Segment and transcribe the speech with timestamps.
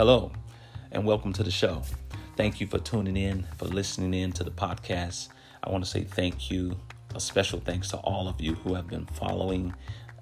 [0.00, 0.32] Hello,
[0.92, 1.82] and welcome to the show.
[2.34, 5.28] Thank you for tuning in, for listening in to the podcast.
[5.62, 6.78] I want to say thank you,
[7.14, 9.74] a special thanks to all of you who have been following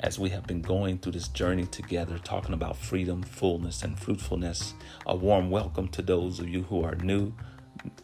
[0.00, 4.72] as we have been going through this journey together, talking about freedom, fullness, and fruitfulness.
[5.04, 7.34] A warm welcome to those of you who are new,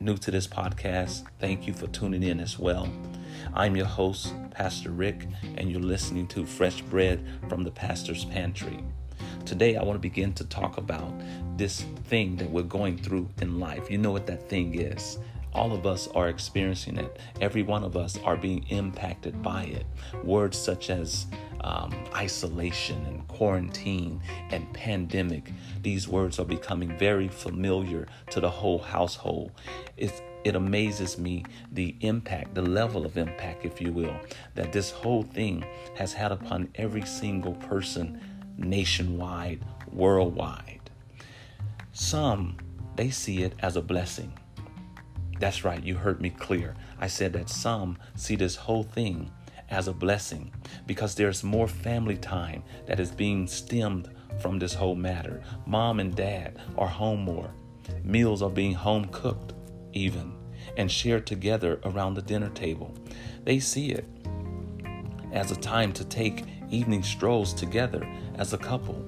[0.00, 1.24] new to this podcast.
[1.40, 2.92] Thank you for tuning in as well.
[3.54, 8.84] I'm your host, Pastor Rick, and you're listening to Fresh Bread from the Pastor's Pantry.
[9.44, 11.12] Today, I want to begin to talk about
[11.58, 13.90] this thing that we're going through in life.
[13.90, 15.18] You know what that thing is.
[15.52, 17.20] All of us are experiencing it.
[17.42, 19.84] Every one of us are being impacted by it.
[20.24, 21.26] Words such as
[21.60, 28.78] um, isolation and quarantine and pandemic, these words are becoming very familiar to the whole
[28.78, 29.52] household.
[29.98, 31.42] It's it amazes me
[31.72, 34.14] the impact, the level of impact, if you will,
[34.54, 35.64] that this whole thing
[35.94, 38.20] has had upon every single person
[38.56, 40.90] nationwide, worldwide.
[41.92, 42.56] Some,
[42.96, 44.32] they see it as a blessing.
[45.40, 46.74] That's right, you heard me clear.
[46.98, 49.30] I said that some see this whole thing
[49.70, 50.52] as a blessing
[50.86, 55.42] because there's more family time that is being stemmed from this whole matter.
[55.66, 57.50] Mom and dad are home more.
[58.02, 59.52] Meals are being home cooked,
[59.92, 60.34] even,
[60.76, 62.94] and shared together around the dinner table.
[63.44, 64.06] They see it
[65.32, 66.44] as a time to take
[66.74, 69.04] evening strolls together as a couple.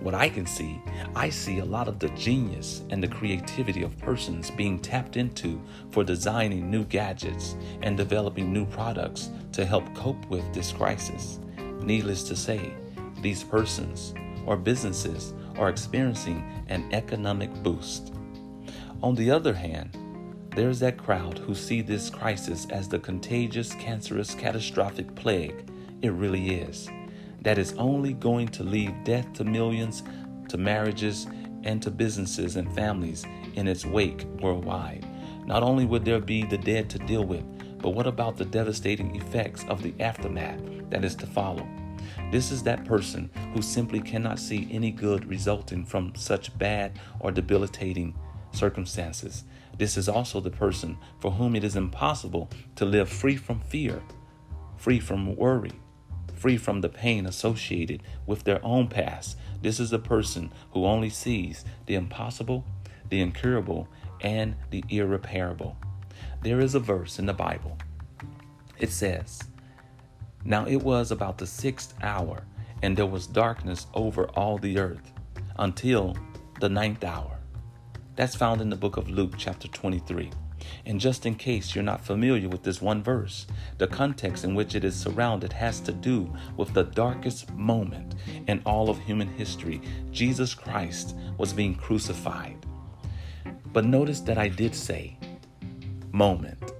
[0.00, 0.80] What I can see,
[1.14, 5.60] I see a lot of the genius and the creativity of persons being tapped into
[5.90, 11.38] for designing new gadgets and developing new products to help cope with this crisis.
[11.82, 12.72] Needless to say,
[13.20, 14.14] these persons
[14.46, 18.14] or businesses are experiencing an economic boost.
[19.02, 19.96] On the other hand,
[20.56, 25.70] there's that crowd who see this crisis as the contagious, cancerous, catastrophic plague
[26.02, 26.88] it really is
[27.42, 30.02] that is only going to leave death to millions,
[30.48, 31.26] to marriages,
[31.62, 33.24] and to businesses and families
[33.54, 35.06] in its wake worldwide.
[35.46, 37.44] Not only would there be the dead to deal with,
[37.78, 41.66] but what about the devastating effects of the aftermath that is to follow?
[42.30, 47.30] This is that person who simply cannot see any good resulting from such bad or
[47.30, 48.14] debilitating
[48.52, 49.44] circumstances.
[49.78, 54.02] This is also the person for whom it is impossible to live free from fear,
[54.76, 55.72] free from worry,
[56.40, 59.36] free from the pain associated with their own past.
[59.60, 62.64] This is a person who only sees the impossible,
[63.10, 63.88] the incurable,
[64.22, 65.76] and the irreparable.
[66.42, 67.76] There is a verse in the Bible.
[68.78, 69.42] It says,
[70.42, 72.44] Now it was about the sixth hour,
[72.82, 75.12] and there was darkness over all the earth
[75.58, 76.16] until
[76.58, 77.38] the ninth hour.
[78.16, 80.30] That's found in the book of Luke, chapter 23.
[80.86, 83.46] And just in case you're not familiar with this one verse,
[83.78, 88.14] the context in which it is surrounded has to do with the darkest moment
[88.46, 89.80] in all of human history.
[90.10, 92.56] Jesus Christ was being crucified.
[93.72, 95.16] But notice that I did say
[96.12, 96.72] moment.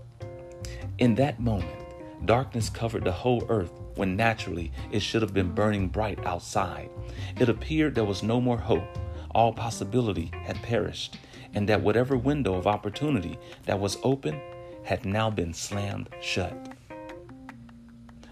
[0.99, 1.79] In that moment,
[2.27, 6.91] darkness covered the whole earth when naturally it should have been burning bright outside.
[7.39, 8.99] It appeared there was no more hope.
[9.33, 11.17] All possibility had perished
[11.55, 14.41] and that whatever window of opportunity that was open
[14.85, 16.75] had now been slammed shut.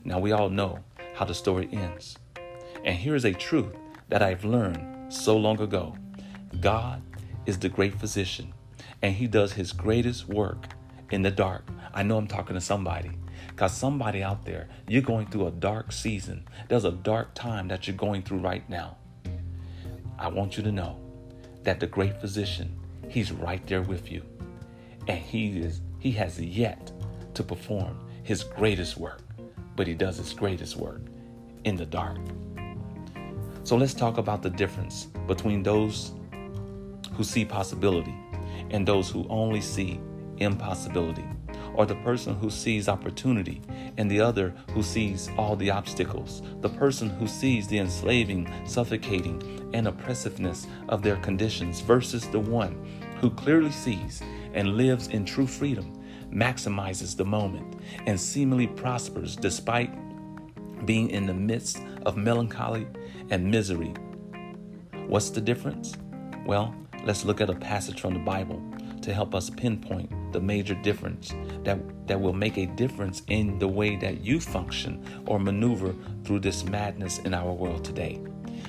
[0.05, 0.79] Now, we all know
[1.15, 2.17] how the story ends.
[2.85, 3.75] And here is a truth
[4.09, 5.97] that I've learned so long ago
[6.61, 7.03] God
[7.45, 8.55] is the great physician,
[9.03, 10.65] and He does His greatest work
[11.11, 11.69] in the dark.
[11.93, 13.11] I know I'm talking to somebody.
[13.49, 16.47] Because somebody out there, you're going through a dark season.
[16.69, 18.97] There's a dark time that you're going through right now.
[20.19, 20.99] I want you to know
[21.65, 24.23] that the great physician He's right there with you.
[25.07, 26.93] And he is he has yet
[27.35, 29.23] to perform his greatest work,
[29.75, 31.01] but he does his greatest work
[31.65, 32.19] in the dark.
[33.65, 36.13] So let's talk about the difference between those
[37.15, 38.15] who see possibility
[38.71, 40.01] and those who only see
[40.39, 41.25] impossibility,
[41.79, 43.63] or the person who sees opportunity
[43.99, 49.71] and the other who sees all the obstacles, the person who sees the enslaving, suffocating,
[49.73, 52.85] and oppressiveness of their conditions versus the one
[53.21, 54.21] who clearly sees
[54.55, 56.03] and lives in true freedom,
[56.33, 59.93] maximizes the moment, and seemingly prospers despite
[60.85, 62.89] being in the midst of melancholy
[63.31, 63.95] and misery.
[65.07, 65.95] What's the difference?
[66.45, 66.75] Well,
[67.05, 68.61] let's look at a passage from the Bible
[69.03, 71.35] to help us pinpoint the major difference
[71.65, 75.95] that, that will make a difference in the way that you function or maneuver
[76.25, 78.21] through this madness in our world today.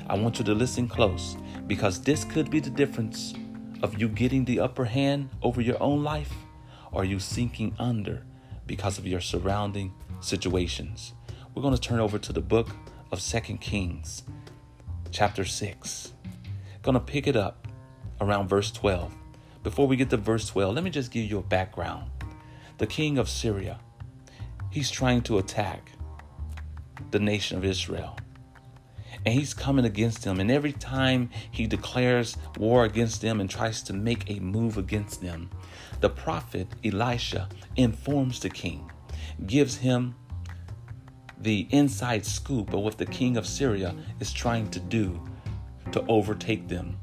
[0.07, 3.33] I want you to listen close because this could be the difference
[3.81, 6.33] of you getting the upper hand over your own life
[6.91, 8.23] or you sinking under
[8.65, 11.13] because of your surrounding situations.
[11.53, 12.69] We're going to turn over to the book
[13.11, 14.23] of Second Kings,
[15.11, 16.13] chapter 6.
[16.81, 17.67] Going to pick it up
[18.21, 19.13] around verse 12.
[19.61, 22.09] Before we get to verse 12, let me just give you a background.
[22.77, 23.79] The king of Syria,
[24.69, 25.91] he's trying to attack
[27.11, 28.17] the nation of Israel.
[29.25, 30.39] And he's coming against them.
[30.39, 35.21] And every time he declares war against them and tries to make a move against
[35.21, 35.49] them,
[35.99, 38.89] the prophet Elisha informs the king,
[39.45, 40.15] gives him
[41.37, 45.21] the inside scoop of what the king of Syria is trying to do
[45.91, 46.97] to overtake them.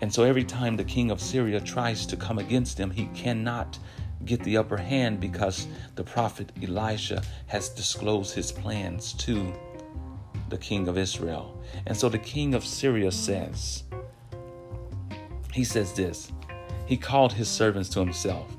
[0.00, 3.78] And so every time the king of Syria tries to come against them, he cannot
[4.24, 9.52] get the upper hand because the prophet Elisha has disclosed his plans to
[10.48, 11.62] the king of Israel.
[11.86, 13.84] And so the king of Syria says,
[15.52, 16.32] he says this,
[16.86, 18.56] he called his servants to himself,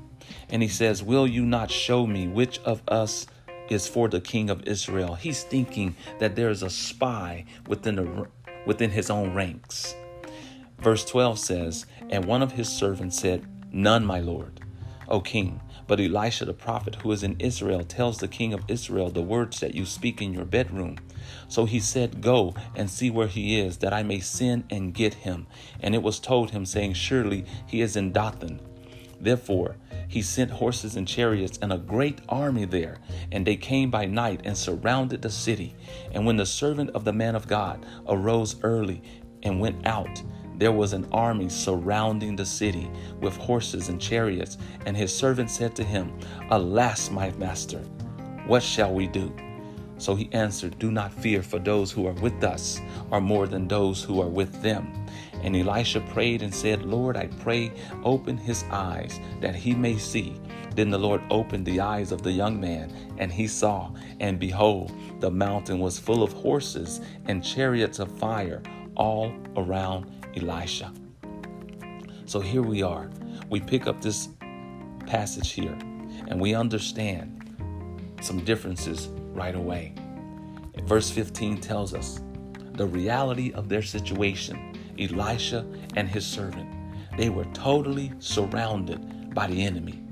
[0.50, 3.26] and he says, Will you not show me which of us
[3.68, 5.14] is for the king of Israel?
[5.14, 8.26] He's thinking that there is a spy within, the,
[8.66, 9.94] within his own ranks.
[10.80, 14.60] Verse 12 says, And one of his servants said, None, my lord,
[15.08, 15.60] O king.
[15.88, 19.60] But Elisha the prophet, who is in Israel, tells the king of Israel the words
[19.60, 20.98] that you speak in your bedroom.
[21.48, 25.14] So he said, Go and see where he is, that I may send and get
[25.14, 25.46] him.
[25.80, 28.60] And it was told him, saying, Surely he is in Dothan.
[29.20, 29.76] Therefore,
[30.08, 32.98] he sent horses and chariots and a great army there,
[33.32, 35.74] and they came by night and surrounded the city.
[36.12, 39.02] And when the servant of the man of God arose early
[39.42, 40.22] and went out,
[40.58, 42.90] there was an army surrounding the city
[43.20, 44.58] with horses and chariots.
[44.86, 46.12] And his servant said to him,
[46.50, 47.78] Alas, my master,
[48.46, 49.32] what shall we do?
[49.98, 53.66] So he answered, Do not fear, for those who are with us are more than
[53.68, 54.92] those who are with them.
[55.42, 57.72] And Elisha prayed and said, Lord, I pray,
[58.04, 60.40] open his eyes that he may see.
[60.74, 64.92] Then the Lord opened the eyes of the young man, and he saw, and behold,
[65.20, 68.62] the mountain was full of horses and chariots of fire
[68.96, 70.06] all around
[70.38, 70.92] Elisha.
[72.26, 73.10] So here we are.
[73.50, 74.28] We pick up this
[75.06, 75.76] passage here
[76.28, 77.34] and we understand
[78.20, 79.94] some differences right away.
[80.84, 82.20] Verse 15 tells us
[82.74, 84.74] the reality of their situation.
[84.98, 85.64] Elisha
[85.96, 86.68] and his servant,
[87.16, 90.02] they were totally surrounded by the enemy.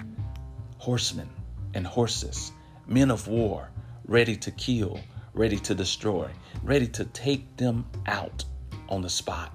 [0.78, 1.28] Horsemen
[1.75, 2.52] and horses,
[2.87, 3.70] men of war,
[4.06, 5.00] ready to kill,
[5.34, 6.31] ready to destroy,
[6.62, 8.44] ready to take them out
[8.88, 9.52] on the spot.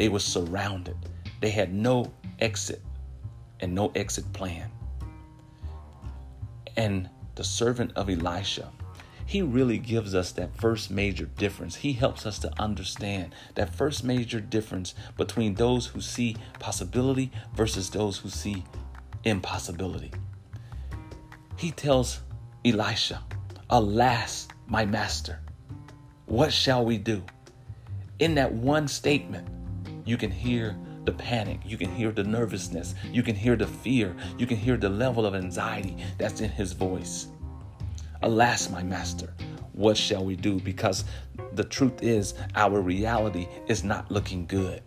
[0.00, 0.96] They were surrounded.
[1.42, 2.80] They had no exit
[3.60, 4.70] and no exit plan.
[6.74, 8.72] And the servant of Elisha,
[9.26, 11.76] he really gives us that first major difference.
[11.76, 17.90] He helps us to understand that first major difference between those who see possibility versus
[17.90, 18.64] those who see
[19.24, 20.12] impossibility.
[21.58, 22.20] He tells
[22.64, 23.22] Elisha,
[23.68, 25.40] Alas, my master,
[26.24, 27.22] what shall we do?
[28.18, 29.46] In that one statement,
[30.10, 31.60] you can hear the panic.
[31.64, 32.96] You can hear the nervousness.
[33.12, 34.16] You can hear the fear.
[34.38, 37.28] You can hear the level of anxiety that's in his voice.
[38.22, 39.32] Alas, my master,
[39.72, 40.58] what shall we do?
[40.58, 41.04] Because
[41.52, 44.82] the truth is, our reality is not looking good.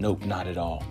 [0.00, 0.82] Nope, not at all.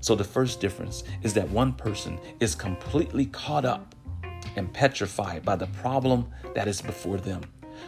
[0.00, 3.94] So, the first difference is that one person is completely caught up
[4.56, 7.40] and petrified by the problem that is before them,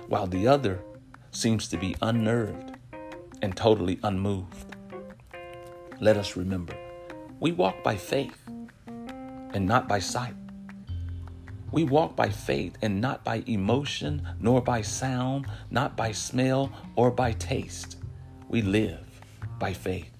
[0.08, 0.80] while the other
[1.30, 2.75] seems to be unnerved
[3.42, 4.76] and totally unmoved.
[6.00, 6.74] Let us remember
[7.40, 8.38] we walk by faith
[8.86, 10.34] and not by sight.
[11.72, 17.10] We walk by faith and not by emotion, nor by sound, not by smell or
[17.10, 17.98] by taste.
[18.48, 19.20] We live
[19.58, 20.10] by faith.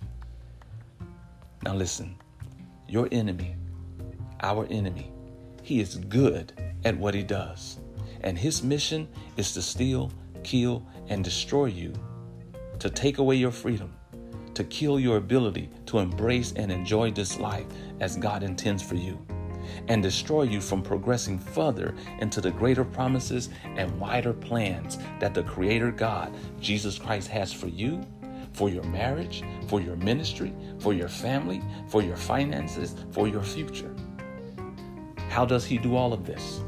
[1.62, 2.16] Now, listen
[2.88, 3.56] your enemy,
[4.42, 5.10] our enemy,
[5.62, 6.52] he is good
[6.84, 7.78] at what he does.
[8.20, 11.92] And his mission is to steal, kill, and destroy you
[12.86, 13.92] to take away your freedom,
[14.54, 17.66] to kill your ability to embrace and enjoy this life
[17.98, 19.18] as God intends for you,
[19.88, 25.42] and destroy you from progressing further into the greater promises and wider plans that the
[25.42, 28.06] Creator God, Jesus Christ, has for you,
[28.52, 33.92] for your marriage, for your ministry, for your family, for your finances, for your future.
[35.28, 36.60] How does He do all of this?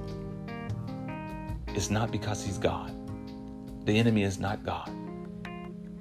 [1.68, 2.92] It's not because He's God.
[3.86, 4.90] The enemy is not God.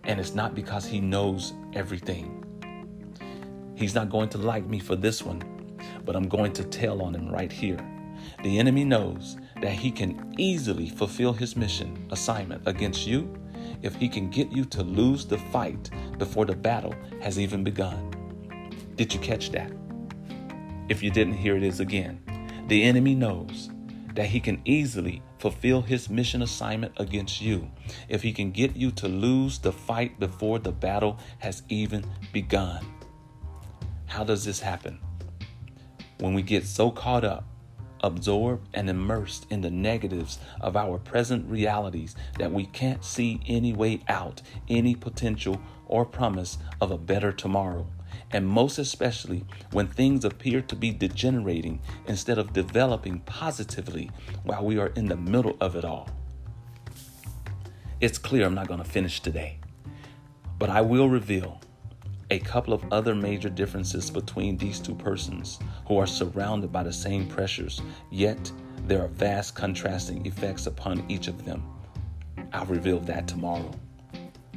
[0.07, 2.43] And it's not because he knows everything.
[3.75, 5.43] He's not going to like me for this one,
[6.03, 7.77] but I'm going to tell on him right here.
[8.43, 13.31] The enemy knows that he can easily fulfill his mission assignment against you
[13.83, 18.11] if he can get you to lose the fight before the battle has even begun.
[18.95, 19.71] Did you catch that?
[20.89, 22.19] If you didn't, here it is again.
[22.67, 23.69] The enemy knows
[24.17, 27.69] that he can easily fulfill his mission assignment against you
[28.09, 32.83] if he can get you to lose the fight before the battle has even begun.
[34.07, 34.97] How does this happen?
[36.17, 37.45] When we get so caught up,
[38.01, 43.71] absorbed, and immersed in the negatives of our present realities that we can't see any
[43.71, 47.85] way out, any potential or promise of a better tomorrow.
[48.31, 54.11] And most especially when things appear to be degenerating instead of developing positively
[54.43, 56.09] while we are in the middle of it all.
[57.99, 59.59] It's clear I'm not going to finish today,
[60.59, 61.59] but I will reveal
[62.29, 66.93] a couple of other major differences between these two persons who are surrounded by the
[66.93, 67.81] same pressures,
[68.11, 68.51] yet
[68.85, 71.63] there are vast contrasting effects upon each of them.
[72.53, 73.71] I'll reveal that tomorrow.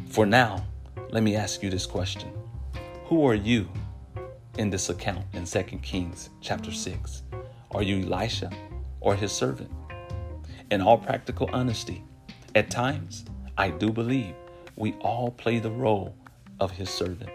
[0.09, 0.65] For now,
[1.11, 2.31] let me ask you this question
[3.11, 3.69] Who are you
[4.57, 7.25] in this account in 2 Kings chapter 6?
[7.73, 8.53] Are you Elisha
[9.01, 9.73] or his servant?
[10.71, 12.05] In all practical honesty,
[12.55, 13.25] at times,
[13.59, 14.37] I do believe
[14.77, 16.15] we all play the role
[16.61, 17.31] of his servant.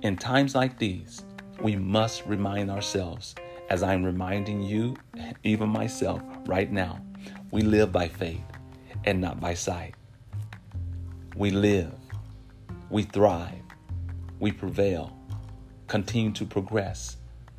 [0.00, 1.26] In times like these,
[1.60, 3.34] we must remind ourselves,
[3.68, 4.96] as I'm reminding you,
[5.42, 7.02] even myself, right now,
[7.50, 8.40] we live by faith
[9.04, 9.94] and not by sight.
[11.36, 11.92] We live,
[12.88, 13.60] we thrive,
[14.40, 15.16] we prevail,
[15.86, 17.16] continue to progress,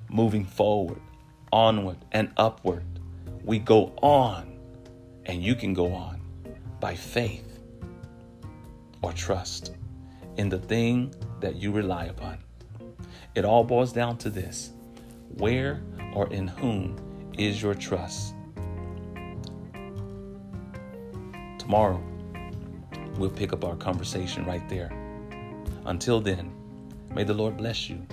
[0.10, 1.02] moving forward,
[1.52, 2.84] onward, and upward.
[3.44, 4.60] We go on,
[5.26, 6.22] and you can go on
[6.80, 7.60] by faith
[9.02, 9.74] or trust
[10.38, 12.40] in the thing that you rely upon.
[13.36, 14.72] It all boils down to this
[15.38, 15.82] where
[16.14, 16.96] or in whom
[17.38, 18.34] is your trust?
[21.58, 22.02] Tomorrow,
[23.18, 24.92] we'll pick up our conversation right there.
[25.86, 26.54] Until then,
[27.16, 28.06] may the Lord bless you.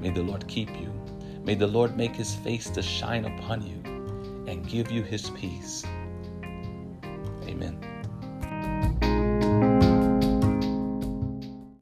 [0.00, 0.92] May the Lord keep you.
[1.44, 3.82] May the Lord make his face to shine upon you
[4.46, 5.84] and give you his peace.
[7.46, 7.93] Amen.